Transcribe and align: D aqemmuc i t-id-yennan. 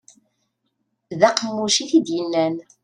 D 1.19 1.21
aqemmuc 1.29 1.75
i 1.83 1.85
t-id-yennan. 1.89 2.55